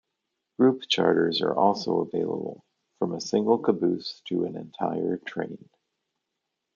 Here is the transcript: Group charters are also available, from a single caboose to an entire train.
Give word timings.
Group 0.57 0.81
charters 0.87 1.43
are 1.43 1.55
also 1.55 1.99
available, 1.99 2.65
from 2.97 3.13
a 3.13 3.21
single 3.21 3.59
caboose 3.59 4.23
to 4.25 4.45
an 4.45 4.57
entire 4.57 5.17
train. 5.17 5.69